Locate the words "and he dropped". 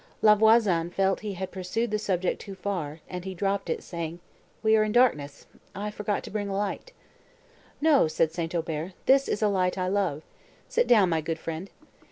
3.07-3.69